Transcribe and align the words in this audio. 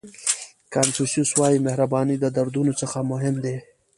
کانفیوسیس 0.73 1.29
وایي 1.39 1.59
مهرباني 1.65 2.15
د 2.19 2.25
دردونو 2.35 2.73
څخه 2.81 2.97
مهم 3.11 3.35
دی. 3.45 3.55